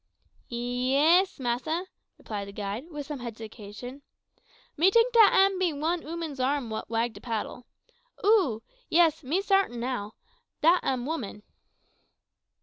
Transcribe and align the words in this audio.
"Ye 0.47 1.19
is, 1.21 1.39
massa," 1.39 1.85
replied 2.17 2.47
the 2.47 2.51
guide, 2.53 2.89
with 2.89 3.05
some 3.05 3.19
hesitation. 3.19 4.01
"Me 4.75 4.89
tink 4.89 5.11
dat 5.13 5.31
am 5.31 5.59
be 5.59 5.71
one 5.73 6.01
ooman's 6.01 6.39
arm 6.39 6.71
what 6.71 6.89
wag 6.89 7.13
de 7.13 7.21
paddil. 7.21 7.67
Oh! 8.23 8.63
yis, 8.89 9.23
me 9.23 9.43
sartin 9.43 9.73
sure 9.73 9.79
now, 9.79 10.13
dat 10.63 10.79
am 10.81 11.07
a 11.07 11.11
ooman." 11.11 11.43